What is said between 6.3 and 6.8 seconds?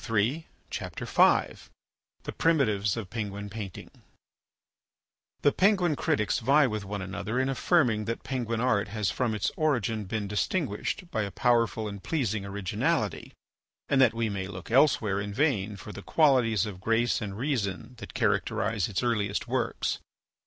vie